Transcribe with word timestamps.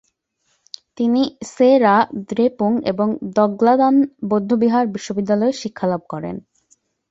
তিনি 0.97 1.21
সে-রা, 1.47 1.95
দ্রেপুং 2.29 2.71
এবং 2.85 3.07
দ্গা'-ল্দান 3.29 3.95
বৌদ্ধবিহার 4.29 4.85
বিশ্ববিদ্যালয়ে 4.87 5.53
শিক্ষালাভ 5.53 6.01
করেন। 6.09 6.35